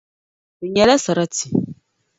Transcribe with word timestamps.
Bɛ 0.59 0.65
nyɛla 0.69 0.95
sarati. 1.05 1.47